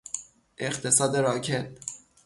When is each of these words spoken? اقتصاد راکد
اقتصاد 0.57 1.15
راکد 1.15 1.77